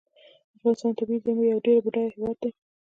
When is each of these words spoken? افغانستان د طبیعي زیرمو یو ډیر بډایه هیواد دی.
افغانستان 0.57 0.91
د 0.91 0.95
طبیعي 0.99 1.21
زیرمو 1.23 1.49
یو 1.51 1.59
ډیر 1.65 1.77
بډایه 1.85 2.13
هیواد 2.15 2.37
دی. 2.41 2.51